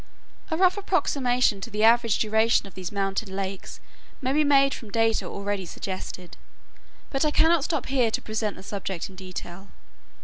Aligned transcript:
A 0.49 0.57
rough 0.57 0.79
approximation 0.79 1.61
to 1.61 1.69
the 1.69 1.83
average 1.83 2.17
duration 2.17 2.65
of 2.65 2.73
these 2.73 2.91
mountain 2.91 3.35
lakes 3.35 3.79
may 4.19 4.33
be 4.33 4.43
made 4.43 4.73
from 4.73 4.89
data 4.89 5.25
already 5.27 5.63
suggested, 5.67 6.37
but 7.11 7.23
I 7.23 7.29
cannot 7.29 7.65
stop 7.65 7.85
here 7.85 8.09
to 8.09 8.19
present 8.19 8.55
the 8.55 8.63
subject 8.63 9.09
in 9.09 9.15
detail. 9.15 9.67